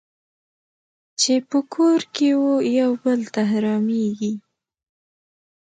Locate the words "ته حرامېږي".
3.33-4.33